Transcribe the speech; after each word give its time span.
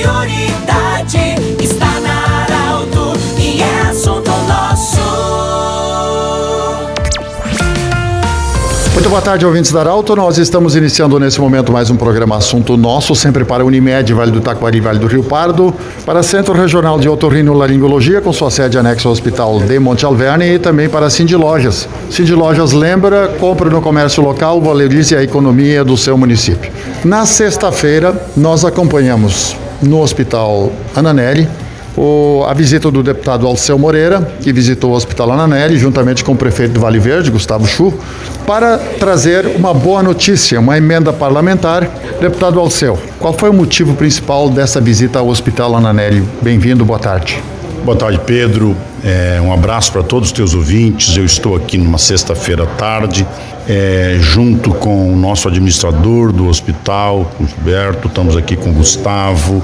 prioridade 0.00 1.18
está 1.62 2.00
na 2.00 2.44
Arauto 2.44 3.12
e 3.38 3.60
é 3.60 3.90
assunto 3.90 4.30
nosso. 4.48 5.00
Muito 8.94 9.08
boa 9.10 9.20
tarde, 9.20 9.44
ouvintes 9.44 9.72
da 9.72 9.80
Arauto. 9.80 10.16
Nós 10.16 10.38
estamos 10.38 10.74
iniciando 10.74 11.18
nesse 11.20 11.38
momento 11.38 11.70
mais 11.70 11.90
um 11.90 11.96
programa 11.96 12.36
Assunto 12.36 12.76
Nosso, 12.78 13.14
sempre 13.14 13.44
para 13.44 13.64
Unimed, 13.64 14.12
Vale 14.14 14.30
do 14.30 14.40
Taquari, 14.40 14.80
Vale 14.80 14.98
do 14.98 15.06
Rio 15.06 15.22
Pardo, 15.22 15.74
para 16.06 16.22
Centro 16.22 16.54
Regional 16.54 16.98
de 16.98 17.08
Otorrino 17.08 17.52
Laringologia, 17.52 18.22
com 18.22 18.32
sua 18.32 18.50
sede 18.50 18.78
anexa 18.78 19.06
ao 19.06 19.12
Hospital 19.12 19.60
de 19.60 19.78
Monte 19.78 20.06
Alverne 20.06 20.54
e 20.54 20.58
também 20.58 20.88
para 20.88 21.10
Cindy 21.10 21.36
Lojas. 21.36 21.86
Cindy 22.10 22.34
Lojas 22.34 22.72
lembra, 22.72 23.28
compra 23.38 23.68
no 23.68 23.82
comércio 23.82 24.22
local, 24.22 24.60
valorize 24.62 25.14
a 25.14 25.22
economia 25.22 25.84
do 25.84 25.96
seu 25.96 26.16
município. 26.16 26.72
Na 27.04 27.26
sexta-feira, 27.26 28.14
nós 28.36 28.64
acompanhamos 28.64 29.56
no 29.82 30.00
Hospital 30.00 30.72
Ananelli 30.94 31.48
o, 31.96 32.44
a 32.48 32.54
visita 32.54 32.90
do 32.90 33.02
deputado 33.02 33.46
Alceu 33.46 33.78
Moreira, 33.78 34.22
que 34.40 34.52
visitou 34.52 34.92
o 34.92 34.94
Hospital 34.94 35.32
Ananelli, 35.32 35.76
juntamente 35.76 36.24
com 36.24 36.32
o 36.32 36.36
prefeito 36.36 36.72
do 36.72 36.80
Vale 36.80 36.98
Verde, 36.98 37.30
Gustavo 37.30 37.66
Chu, 37.66 37.92
para 38.46 38.78
trazer 38.78 39.46
uma 39.56 39.74
boa 39.74 40.02
notícia, 40.02 40.58
uma 40.60 40.78
emenda 40.78 41.12
parlamentar. 41.12 41.88
Deputado 42.20 42.58
Alceu, 42.60 42.98
qual 43.18 43.32
foi 43.32 43.50
o 43.50 43.52
motivo 43.52 43.94
principal 43.94 44.48
dessa 44.48 44.80
visita 44.80 45.18
ao 45.18 45.28
Hospital 45.28 45.76
Ananelli? 45.76 46.24
Bem-vindo, 46.42 46.84
boa 46.84 46.98
tarde. 46.98 47.42
Boa 47.90 47.98
tarde, 47.98 48.20
Pedro. 48.24 48.76
É, 49.02 49.40
um 49.40 49.52
abraço 49.52 49.90
para 49.90 50.04
todos 50.04 50.28
os 50.28 50.32
teus 50.32 50.54
ouvintes. 50.54 51.16
Eu 51.16 51.24
estou 51.24 51.56
aqui 51.56 51.76
numa 51.76 51.98
sexta-feira 51.98 52.62
à 52.62 52.66
tarde, 52.66 53.26
é, 53.68 54.16
junto 54.20 54.72
com 54.72 55.12
o 55.12 55.16
nosso 55.16 55.48
administrador 55.48 56.30
do 56.30 56.46
hospital, 56.46 57.28
o 57.40 57.44
Gilberto, 57.44 58.06
estamos 58.06 58.36
aqui 58.36 58.54
com 58.54 58.70
o 58.70 58.74
Gustavo, 58.74 59.60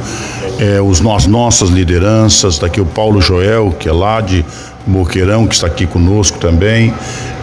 é, 0.59 0.81
os, 0.81 1.01
as 1.07 1.29
nossas 1.29 1.69
lideranças, 1.69 2.55
está 2.55 2.67
aqui 2.67 2.81
o 2.81 2.85
Paulo 2.85 3.21
Joel, 3.21 3.73
que 3.79 3.89
é 3.89 3.93
lá 3.93 4.21
de 4.21 4.45
Moqueirão, 4.85 5.47
que 5.47 5.55
está 5.55 5.69
aqui 5.69 5.87
conosco 5.87 6.37
também, 6.39 6.93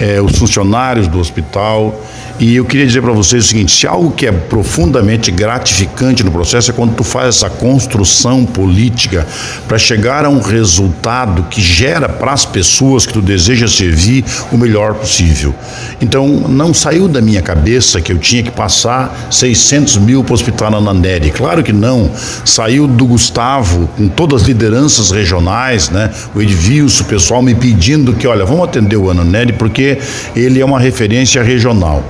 é, 0.01 0.19
os 0.19 0.37
funcionários 0.37 1.07
do 1.07 1.17
hospital. 1.17 1.97
E 2.39 2.55
eu 2.55 2.65
queria 2.65 2.85
dizer 2.87 3.01
para 3.01 3.11
vocês 3.11 3.45
o 3.45 3.47
seguinte: 3.47 3.71
se 3.71 3.85
algo 3.85 4.11
que 4.11 4.25
é 4.25 4.31
profundamente 4.31 5.31
gratificante 5.31 6.23
no 6.23 6.31
processo 6.31 6.71
é 6.71 6.73
quando 6.73 6.95
tu 6.95 7.03
faz 7.03 7.27
essa 7.35 7.49
construção 7.49 8.43
política 8.43 9.25
para 9.67 9.77
chegar 9.77 10.25
a 10.25 10.29
um 10.29 10.41
resultado 10.41 11.43
que 11.43 11.61
gera 11.61 12.09
para 12.09 12.33
as 12.33 12.45
pessoas 12.45 13.05
que 13.05 13.13
tu 13.13 13.21
deseja 13.21 13.67
servir 13.67 14.25
o 14.51 14.57
melhor 14.57 14.95
possível. 14.95 15.53
Então, 16.01 16.27
não 16.27 16.73
saiu 16.73 17.07
da 17.07 17.21
minha 17.21 17.41
cabeça 17.41 18.01
que 18.01 18.11
eu 18.11 18.17
tinha 18.17 18.41
que 18.41 18.51
passar 18.51 19.27
600 19.29 19.97
mil 19.97 20.23
para 20.23 20.31
o 20.31 20.35
Hospital 20.35 20.75
Ananeri. 20.75 21.29
Claro 21.29 21.63
que 21.63 21.71
não. 21.71 22.09
Saiu 22.43 22.87
do 22.87 23.05
Gustavo, 23.05 23.87
com 23.95 24.07
todas 24.07 24.41
as 24.41 24.47
lideranças 24.47 25.11
regionais, 25.11 25.89
né? 25.89 26.09
o 26.33 26.41
Edvilson, 26.41 27.03
o 27.03 27.07
pessoal 27.07 27.41
me 27.41 27.53
pedindo 27.53 28.13
que, 28.13 28.27
olha, 28.27 28.45
vamos 28.45 28.63
atender 28.63 28.97
o 28.97 29.09
Ananeri 29.09 29.53
porque 29.53 29.99
ele 30.35 30.59
é 30.59 30.65
uma 30.65 30.79
referência 30.79 31.43
regional. 31.43 32.03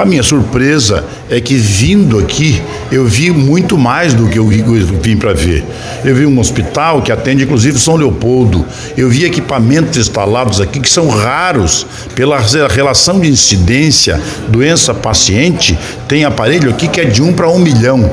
A 0.00 0.04
minha 0.04 0.22
surpresa 0.22 1.04
é 1.28 1.40
que 1.40 1.56
vindo 1.56 2.20
aqui 2.20 2.62
eu 2.90 3.04
vi 3.04 3.32
muito 3.32 3.76
mais 3.76 4.14
do 4.14 4.28
que 4.28 4.38
eu 4.38 4.46
vim 4.46 5.16
para 5.16 5.32
ver. 5.32 5.64
Eu 6.04 6.14
vi 6.14 6.24
um 6.24 6.38
hospital 6.38 7.02
que 7.02 7.10
atende 7.10 7.42
inclusive 7.42 7.78
São 7.80 7.96
Leopoldo. 7.96 8.64
Eu 8.96 9.08
vi 9.08 9.24
equipamentos 9.24 9.98
instalados 9.98 10.60
aqui 10.60 10.78
que 10.78 10.88
são 10.88 11.08
raros 11.08 11.84
pela 12.14 12.38
relação 12.68 13.18
de 13.18 13.28
incidência 13.28 14.20
doença-paciente. 14.48 15.76
Tem 16.06 16.24
aparelho 16.24 16.70
aqui 16.70 16.86
que 16.86 17.00
é 17.00 17.04
de 17.04 17.20
um 17.20 17.32
para 17.32 17.50
um 17.50 17.58
milhão. 17.58 18.08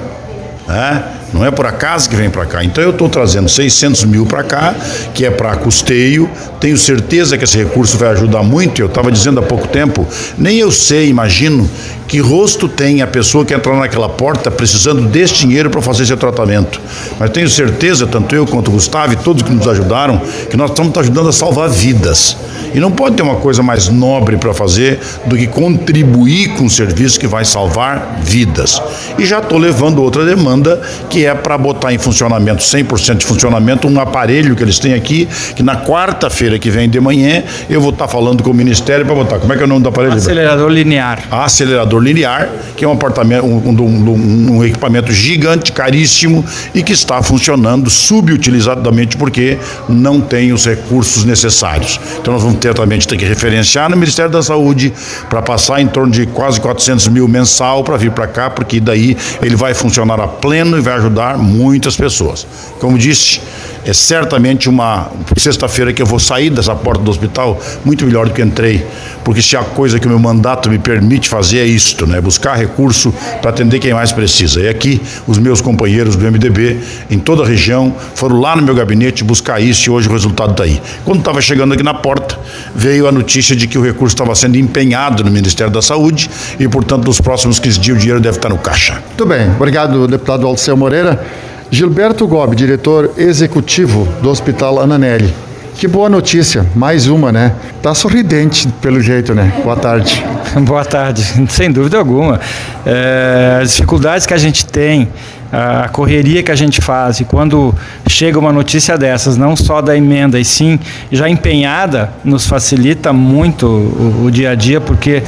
Né? 0.67 1.03
Não 1.35 1.43
é 1.43 1.51
por 1.51 1.65
acaso 1.65 2.09
que 2.09 2.15
vem 2.15 2.29
para 2.29 2.45
cá. 2.45 2.63
Então 2.63 2.81
eu 2.81 2.91
estou 2.91 3.09
trazendo 3.09 3.49
600 3.49 4.05
mil 4.05 4.25
para 4.25 4.41
cá, 4.41 4.73
que 5.13 5.25
é 5.25 5.29
para 5.29 5.53
custeio. 5.57 6.29
Tenho 6.61 6.77
certeza 6.77 7.37
que 7.37 7.43
esse 7.43 7.57
recurso 7.57 7.97
vai 7.97 8.07
ajudar 8.11 8.41
muito. 8.41 8.81
Eu 8.81 8.85
estava 8.85 9.11
dizendo 9.11 9.41
há 9.41 9.43
pouco 9.43 9.67
tempo, 9.67 10.07
nem 10.37 10.59
eu 10.59 10.71
sei, 10.71 11.09
imagino, 11.09 11.69
que 12.07 12.19
rosto 12.19 12.67
tem 12.67 13.01
a 13.01 13.07
pessoa 13.07 13.45
que 13.45 13.53
entrar 13.53 13.75
naquela 13.77 14.09
porta 14.09 14.51
precisando 14.51 15.07
desse 15.07 15.35
dinheiro 15.35 15.69
para 15.69 15.81
fazer 15.81 16.03
esse 16.03 16.15
tratamento. 16.15 16.79
Mas 17.19 17.29
tenho 17.31 17.49
certeza, 17.49 18.05
tanto 18.05 18.35
eu 18.35 18.45
quanto 18.45 18.69
o 18.69 18.71
Gustavo 18.71 19.13
e 19.13 19.15
todos 19.15 19.43
que 19.43 19.51
nos 19.51 19.67
ajudaram, 19.67 20.21
que 20.49 20.57
nós 20.57 20.69
estamos 20.69 20.95
ajudando 20.97 21.29
a 21.29 21.33
salvar 21.33 21.69
vidas. 21.69 22.37
E 22.73 22.79
não 22.79 22.91
pode 22.91 23.15
ter 23.15 23.23
uma 23.23 23.37
coisa 23.37 23.63
mais 23.63 23.87
nobre 23.87 24.35
para 24.35 24.53
fazer 24.53 24.99
do 25.25 25.37
que 25.37 25.47
contribuir 25.47 26.55
com 26.55 26.65
um 26.65 26.69
serviço 26.69 27.17
que 27.17 27.25
vai 27.25 27.45
salvar 27.45 28.19
vidas. 28.21 28.81
E 29.17 29.25
já 29.25 29.39
estou 29.39 29.57
levando 29.57 30.03
outra 30.03 30.25
demanda 30.25 30.81
que 31.09 31.25
é 31.25 31.33
para 31.33 31.57
botar 31.57 31.93
em 31.93 31.97
funcionamento, 31.97 32.61
100% 32.61 33.15
de 33.15 33.25
funcionamento, 33.25 33.87
um 33.87 33.99
aparelho 33.99 34.55
que 34.55 34.63
eles 34.63 34.77
têm 34.77 34.93
aqui, 34.93 35.27
que 35.55 35.63
na 35.63 35.77
quarta-feira 35.77 36.59
que 36.59 36.69
vem 36.69 36.89
de 36.89 36.99
manhã 36.99 37.43
eu 37.69 37.79
vou 37.79 37.91
estar 37.91 38.07
tá 38.07 38.11
falando 38.11 38.43
com 38.43 38.51
o 38.51 38.53
Ministério 38.53 39.05
para 39.05 39.15
botar. 39.15 39.39
Como 39.39 39.53
é 39.53 39.55
que 39.55 39.61
é 39.61 39.65
o 39.65 39.69
nome 39.69 39.81
do 39.81 39.89
aparelho? 39.89 40.13
Acelerador 40.15 40.69
linear. 40.69 41.23
Acelerador 41.31 41.94
linear, 41.99 42.49
que 42.75 42.85
é 42.85 42.87
um, 42.87 42.91
apartamento, 42.91 43.45
um, 43.45 43.69
um, 43.69 44.57
um 44.57 44.63
equipamento 44.63 45.11
gigante, 45.11 45.71
caríssimo 45.71 46.45
e 46.73 46.83
que 46.83 46.93
está 46.93 47.21
funcionando 47.23 47.89
subutilizadamente 47.89 49.17
porque 49.17 49.57
não 49.89 50.21
tem 50.21 50.53
os 50.53 50.65
recursos 50.65 51.23
necessários. 51.23 51.99
Então 52.19 52.33
nós 52.33 52.43
vamos 52.43 52.59
ter 52.59 52.73
também 52.73 52.99
ter 52.99 53.17
que 53.17 53.25
referenciar 53.25 53.89
no 53.89 53.97
Ministério 53.97 54.31
da 54.31 54.41
Saúde 54.41 54.93
para 55.29 55.41
passar 55.41 55.81
em 55.81 55.87
torno 55.87 56.11
de 56.11 56.25
quase 56.27 56.59
400 56.61 57.07
mil 57.09 57.27
mensal 57.27 57.83
para 57.83 57.97
vir 57.97 58.11
para 58.11 58.27
cá, 58.27 58.49
porque 58.49 58.79
daí 58.79 59.17
ele 59.41 59.55
vai 59.55 59.73
funcionar 59.73 60.19
a 60.19 60.27
pleno 60.27 60.77
e 60.77 60.81
vai 60.81 60.93
ajudar 60.95 61.15
ajudar 61.15 61.37
muitas 61.37 61.95
pessoas. 61.95 62.45
Como 62.79 62.97
disse, 62.97 63.41
é 63.85 63.93
certamente 63.93 64.67
uma 64.67 65.11
sexta-feira 65.37 65.93
que 65.93 66.01
eu 66.01 66.05
vou 66.05 66.19
sair 66.19 66.49
dessa 66.49 66.75
porta 66.75 67.03
do 67.03 67.11
hospital 67.11 67.59
muito 67.83 68.03
melhor 68.05 68.27
do 68.27 68.33
que 68.33 68.41
entrei, 68.41 68.85
porque 69.23 69.41
se 69.41 69.55
a 69.55 69.63
coisa 69.63 69.99
que 69.99 70.07
o 70.07 70.09
meu 70.09 70.19
mandato 70.19 70.69
me 70.69 70.79
permite 70.79 71.29
fazer 71.29 71.59
é 71.59 71.65
isto, 71.65 72.07
né? 72.07 72.19
Buscar 72.19 72.55
recurso 72.55 73.13
para 73.41 73.51
atender 73.51 73.79
quem 73.79 73.93
mais 73.93 74.11
precisa. 74.11 74.59
E 74.61 74.67
aqui 74.67 75.01
os 75.27 75.37
meus 75.37 75.61
companheiros 75.61 76.15
do 76.15 76.25
MDB 76.25 76.79
em 77.11 77.19
toda 77.19 77.43
a 77.43 77.45
região 77.45 77.95
foram 78.15 78.39
lá 78.39 78.55
no 78.55 78.63
meu 78.63 78.73
gabinete 78.73 79.23
buscar 79.23 79.61
isso 79.61 79.89
e 79.89 79.91
hoje 79.91 80.09
o 80.09 80.11
resultado 80.11 80.51
está 80.51 80.63
aí. 80.63 80.81
Quando 81.03 81.19
estava 81.19 81.39
chegando 81.39 81.73
aqui 81.73 81.83
na 81.83 81.93
porta, 81.93 82.39
veio 82.73 83.07
a 83.07 83.11
notícia 83.11 83.55
de 83.55 83.67
que 83.67 83.77
o 83.77 83.81
recurso 83.81 84.15
estava 84.15 84.33
sendo 84.33 84.57
empenhado 84.57 85.23
no 85.23 85.29
Ministério 85.29 85.71
da 85.71 85.81
Saúde 85.81 86.29
e, 86.59 86.67
portanto, 86.67 87.05
nos 87.05 87.21
próximos 87.21 87.59
15 87.59 87.79
dias 87.79 87.97
o 87.97 87.99
dinheiro 87.99 88.19
deve 88.19 88.37
estar 88.37 88.49
no 88.49 88.57
caixa. 88.57 88.93
Muito 88.93 89.25
bem. 89.25 89.49
Obrigado, 89.51 90.07
deputado 90.07 90.47
Alceu 90.47 90.75
Moreira. 90.75 91.54
Gilberto 91.75 92.25
Gobi, 92.25 92.55
diretor 92.55 93.11
executivo 93.17 94.07
do 94.21 94.29
Hospital 94.29 94.79
Ananelli. 94.79 95.33
Que 95.77 95.89
boa 95.89 96.07
notícia, 96.07 96.65
mais 96.73 97.05
uma, 97.05 97.33
né? 97.33 97.53
Tá 97.81 97.93
sorridente 97.93 98.65
pelo 98.81 99.01
jeito, 99.01 99.35
né? 99.35 99.51
Boa 99.61 99.75
tarde. 99.75 100.23
boa 100.65 100.85
tarde, 100.85 101.21
sem 101.49 101.69
dúvida 101.69 101.97
alguma. 101.97 102.39
É, 102.85 103.59
as 103.61 103.71
dificuldades 103.71 104.25
que 104.25 104.33
a 104.33 104.37
gente 104.37 104.65
tem 104.65 105.09
a 105.51 105.89
correria 105.89 106.41
que 106.41 106.51
a 106.51 106.55
gente 106.55 106.81
faz 106.81 107.19
e 107.19 107.25
quando 107.25 107.73
chega 108.07 108.39
uma 108.39 108.51
notícia 108.51 108.97
dessas, 108.97 109.37
não 109.37 109.55
só 109.55 109.81
da 109.81 109.95
emenda, 109.95 110.39
e 110.39 110.45
sim 110.45 110.79
já 111.11 111.29
empenhada, 111.29 112.11
nos 112.23 112.47
facilita 112.47 113.13
muito 113.13 113.67
o, 113.67 114.25
o 114.25 114.31
dia 114.31 114.51
a 114.51 114.55
dia, 114.55 114.79
porque 114.81 115.23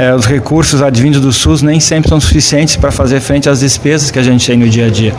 é, 0.00 0.14
os 0.14 0.24
recursos 0.24 0.80
advindos 0.80 1.20
do 1.20 1.30
SUS 1.30 1.60
nem 1.60 1.78
sempre 1.78 2.08
são 2.08 2.18
suficientes 2.18 2.74
para 2.74 2.90
fazer 2.90 3.20
frente 3.20 3.50
às 3.50 3.60
despesas 3.60 4.10
que 4.10 4.18
a 4.18 4.22
gente 4.22 4.46
tem 4.46 4.56
no 4.56 4.66
dia 4.66 4.86
a 4.86 4.88
dia. 4.88 5.14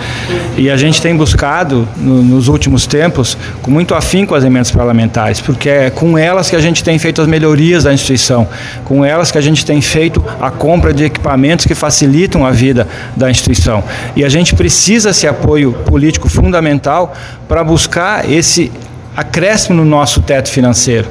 E 0.57 0.71
a 0.71 0.75
gente 0.75 0.99
tem 0.99 1.15
buscado, 1.15 1.87
no, 1.95 2.23
nos 2.23 2.47
últimos 2.47 2.87
tempos, 2.87 3.37
com 3.61 3.69
muito 3.69 3.93
afinco 3.93 4.33
as 4.33 4.43
emendas 4.43 4.71
parlamentares, 4.71 5.39
porque 5.39 5.69
é 5.69 5.89
com 5.91 6.17
elas 6.17 6.49
que 6.49 6.55
a 6.55 6.59
gente 6.59 6.83
tem 6.83 6.97
feito 6.97 7.21
as 7.21 7.27
melhorias 7.27 7.83
da 7.83 7.93
instituição, 7.93 8.47
com 8.83 9.05
elas 9.05 9.29
que 9.29 9.37
a 9.37 9.41
gente 9.41 9.63
tem 9.63 9.79
feito 9.81 10.23
a 10.41 10.49
compra 10.49 10.91
de 10.91 11.03
equipamentos 11.03 11.67
que 11.67 11.75
facilitam 11.75 12.43
a 12.43 12.49
vida 12.49 12.87
da 13.15 13.29
instituição. 13.29 13.83
E 14.15 14.25
a 14.25 14.29
gente 14.29 14.55
precisa 14.55 15.11
esse 15.11 15.27
apoio 15.27 15.73
político 15.85 16.27
fundamental 16.27 17.13
para 17.47 17.63
buscar 17.63 18.27
esse 18.27 18.71
acréscimo 19.15 19.75
no 19.75 19.85
nosso 19.85 20.21
teto 20.21 20.49
financeiro, 20.49 21.07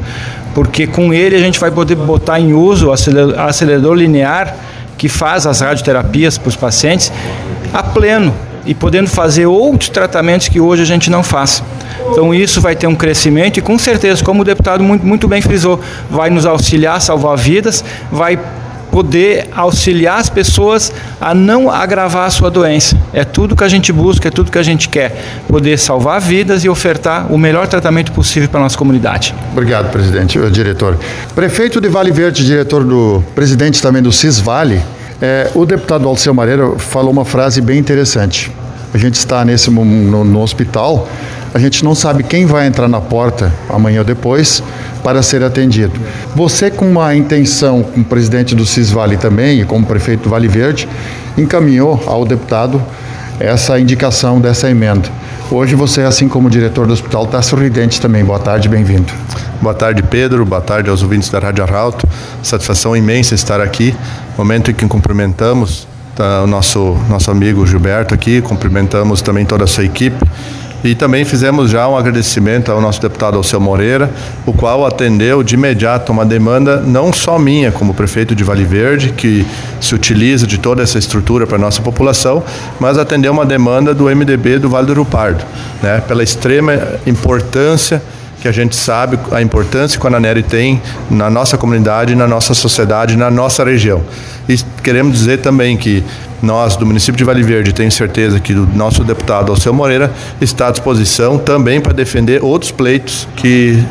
porque 0.55 0.87
com 0.87 1.13
ele 1.13 1.37
a 1.37 1.41
gente 1.41 1.59
vai 1.59 1.71
poder 1.71 1.95
botar 1.95 2.41
em 2.41 2.53
uso 2.53 2.89
o 2.89 2.93
acelerador 2.93 3.95
linear 3.95 4.57
que 4.99 5.09
faz 5.09 5.47
as 5.47 5.61
radioterapias 5.61 6.37
para 6.37 6.49
os 6.49 6.57
pacientes 6.57 7.13
a 7.73 7.83
pleno 7.83 8.35
e 8.67 8.75
podendo 8.75 9.09
fazer 9.09 9.47
outros 9.47 9.89
tratamentos 9.89 10.49
que 10.49 10.61
hoje 10.61 10.83
a 10.83 10.85
gente 10.85 11.11
não 11.11 11.23
faz. 11.23 11.63
Então 12.11 12.35
isso 12.35 12.61
vai 12.61 12.77
ter 12.77 12.87
um 12.87 12.95
crescimento 12.95 13.59
e 13.59 13.63
com 13.63 13.79
certeza, 13.79 14.23
como 14.23 14.43
o 14.43 14.45
deputado 14.45 14.83
muito, 14.83 15.07
muito 15.07 15.29
bem 15.29 15.41
frisou, 15.41 15.81
vai 16.11 16.29
nos 16.29 16.45
auxiliar 16.45 16.97
a 16.97 17.01
salvar 17.01 17.37
vidas, 17.37 17.85
vai 18.11 18.39
poder 18.91 19.49
auxiliar 19.53 20.19
as 20.19 20.29
pessoas 20.29 20.93
a 21.21 21.35
não 21.35 21.71
agravar 21.71 22.27
a 22.27 22.31
sua 22.31 22.51
doença. 22.51 22.97
É 23.13 23.25
tudo 23.25 23.57
que 23.57 23.65
a 23.65 23.69
gente 23.69 23.93
busca, 23.93 24.29
é 24.29 24.31
tudo 24.31 24.51
que 24.51 24.59
a 24.59 24.63
gente 24.63 24.89
quer. 24.89 25.43
Poder 25.49 25.79
salvar 25.79 26.21
vidas 26.21 26.65
e 26.65 26.69
ofertar 26.69 27.33
o 27.33 27.39
melhor 27.39 27.67
tratamento 27.67 28.13
possível 28.13 28.49
para 28.49 28.61
a 28.61 28.63
nossa 28.65 28.77
comunidade. 28.77 29.35
Obrigado, 29.53 29.91
presidente, 29.91 30.39
diretor. 30.51 30.99
Prefeito 31.35 31.81
de 31.81 31.89
Vale 31.89 32.11
Verde, 32.11 32.45
diretor 32.45 32.85
do 32.85 33.23
presidente 33.35 33.81
também 33.81 34.03
do 34.03 34.13
Cisvale, 34.13 34.83
é, 35.21 35.51
o 35.55 35.67
deputado 35.67 36.09
Alceu 36.09 36.33
Mareira 36.33 36.71
falou 36.79 37.11
uma 37.11 37.25
frase 37.25 37.61
bem 37.61 37.79
interessante. 37.79 38.51
A 38.93 38.99
gente 38.99 39.15
está 39.15 39.45
nesse 39.45 39.71
no, 39.71 40.25
no 40.25 40.41
hospital 40.41 41.09
a 41.53 41.59
gente 41.59 41.85
não 41.85 41.95
sabe 41.95 42.23
quem 42.23 42.47
vai 42.47 42.67
entrar 42.67 42.89
na 42.89 43.01
porta 43.01 43.53
amanhã 43.69 44.01
ou 44.01 44.05
depois 44.05 44.63
para 45.03 45.23
ser 45.23 45.43
atendido. 45.43 45.93
Você, 46.35 46.71
com 46.71 46.89
uma 46.89 47.15
intenção, 47.15 47.83
como 47.83 48.05
presidente 48.05 48.55
do 48.55 48.65
Cisvale 48.65 49.17
também 49.17 49.61
e 49.61 49.65
como 49.65 49.85
prefeito 49.85 50.25
do 50.25 50.31
Vale 50.31 50.49
Verde, 50.49 50.89
encaminhou 51.37 52.03
ao 52.07 52.25
deputado 52.25 52.81
essa 53.39 53.79
indicação 53.81 54.41
dessa 54.41 54.71
emenda. 54.71 55.09
Hoje 55.51 55.75
você, 55.75 56.03
assim 56.03 56.29
como 56.29 56.49
diretor 56.49 56.87
do 56.87 56.93
hospital, 56.93 57.25
está 57.25 57.43
sorridente 57.43 58.01
também. 58.01 58.25
Boa 58.25 58.39
tarde, 58.39 58.69
bem-vindo. 58.69 59.13
Boa 59.61 59.75
tarde, 59.75 60.03
Pedro. 60.03 60.45
Boa 60.47 60.61
tarde 60.61 60.89
aos 60.89 61.03
ouvintes 61.03 61.29
da 61.29 61.41
Rádio 61.41 61.65
Arauto. 61.65 62.07
Satisfação 62.43 62.97
imensa 62.97 63.35
estar 63.35 63.61
aqui. 63.61 63.95
Momento 64.39 64.71
em 64.71 64.75
que 64.75 64.87
cumprimentamos 64.87 65.89
tá, 66.15 66.43
o 66.45 66.47
nosso, 66.47 66.97
nosso 67.09 67.31
amigo 67.31 67.67
Gilberto 67.67 68.15
aqui, 68.15 68.41
cumprimentamos 68.41 69.23
também 69.23 69.45
toda 69.45 69.65
a 69.65 69.67
sua 69.67 69.85
equipe. 69.85 70.17
E 70.83 70.95
também 70.95 71.25
fizemos 71.25 71.71
já 71.71 71.87
um 71.87 71.97
agradecimento 71.97 72.73
ao 72.73 72.81
nosso 72.81 73.01
deputado 73.03 73.37
Alceu 73.37 73.61
Moreira, 73.61 74.11
o 74.47 74.53
qual 74.53 74.87
atendeu 74.87 75.43
de 75.43 75.55
imediato 75.55 76.11
uma 76.11 76.25
demanda 76.25 76.81
não 76.81 77.13
só 77.13 77.39
minha, 77.39 77.71
como 77.71 77.93
prefeito 77.93 78.35
de 78.35 78.43
Vale 78.43 78.65
Verde, 78.65 79.13
que 79.13 79.47
se 79.81 79.95
utiliza 79.95 80.47
de 80.47 80.59
toda 80.59 80.83
essa 80.83 80.99
estrutura 80.99 81.47
para 81.47 81.57
a 81.57 81.61
nossa 81.61 81.83
população, 81.83 82.43
mas 82.79 82.97
atendeu 82.97 83.33
uma 83.33 83.45
demanda 83.45 83.93
do 83.93 84.05
MDB 84.05 84.59
do 84.59 84.71
Vale 84.71 84.87
do 84.87 84.95
Rio 84.95 85.05
Pardo, 85.05 85.45
né, 85.83 86.03
pela 86.07 86.23
extrema 86.23 86.73
importância 87.07 88.03
que 88.41 88.49
a 88.49 88.53
gente 88.53 88.75
sabe 88.75 89.19
a 89.33 89.43
importância 89.43 90.01
que 90.01 90.07
a 90.07 90.09
Ananeri 90.09 90.43
tem 90.43 90.81
na 91.11 91.29
nossa 91.29 91.59
comunidade, 91.59 92.15
na 92.15 92.27
nossa 92.27 92.55
sociedade, 92.55 93.15
na 93.15 93.31
nossa 93.31 93.63
região. 93.63 94.03
E 94.49 94.57
queremos 94.83 95.13
dizer 95.13 95.41
também 95.41 95.77
que 95.77 96.03
nós, 96.43 96.77
do 96.77 96.87
município 96.87 97.17
de 97.17 97.25
Vale 97.25 97.43
Verde, 97.43 97.73
tenho 97.73 97.91
certeza 97.91 98.41
que 98.41 98.53
o 98.53 98.67
nosso 98.75 99.05
deputado 99.05 99.51
Alceu 99.51 99.73
Moreira 99.73 100.13
está 100.41 100.69
à 100.69 100.71
disposição 100.71 101.39
também 101.39 101.81
para 101.81 101.93
defender 101.93 102.43
outros 102.43 102.71
pleitos 102.71 103.29
que 103.37 103.83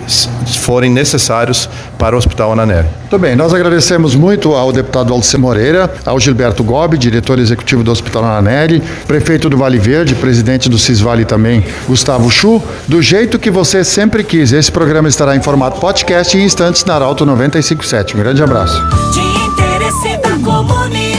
forem 0.62 0.92
necessários 0.92 1.69
para 1.98 2.16
o 2.16 2.18
Hospital 2.18 2.54
Ananeri. 2.54 2.88
Muito 3.01 3.19
bem, 3.19 3.36
nós 3.36 3.54
agradecemos 3.54 4.16
muito 4.16 4.54
ao 4.54 4.72
deputado 4.72 5.13
Alceu 5.13 5.40
Moreira, 5.40 5.92
ao 6.06 6.19
Gilberto 6.19 6.63
Gobi, 6.63 6.98
diretor 6.98 7.40
executivo 7.40 7.84
do 7.84 7.92
Hospital 7.92 8.24
Ananeri, 8.24 8.81
prefeito 9.07 9.50
do 9.50 9.57
Vale 9.57 9.80
Verde, 9.80 10.16
presidente 10.16 10.69
do 10.69 10.78
Cisvale 10.78 11.25
também, 11.25 11.66
Gustavo 11.88 12.30
Chu, 12.30 12.62
do 12.88 13.02
jeito 13.02 13.40
que 13.40 13.50
você 13.50 13.84
sempre 13.84 14.24
quis. 14.24 14.52
Esse 14.52 14.72
programa 14.72 15.07
estará 15.10 15.36
em 15.36 15.42
formato 15.42 15.80
podcast 15.80 16.38
em 16.38 16.44
instantes 16.44 16.86
na 16.86 16.95
Arauto 16.95 17.25
957. 17.25 18.16
Um 18.16 18.19
grande 18.19 18.44
abraço. 18.44 18.80
De 19.12 19.19
interesse 19.19 20.18
da 20.18 20.30
comunidade, 20.44 21.19